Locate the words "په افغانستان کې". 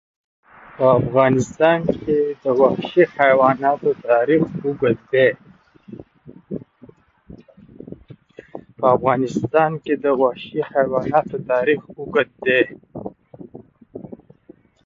0.77-2.17